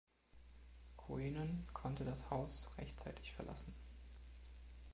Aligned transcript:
Coenen 0.97 1.67
konnte 1.73 2.03
das 2.03 2.31
Haus 2.31 2.71
rechtzeitig 2.79 3.33
verlassen. 3.33 3.75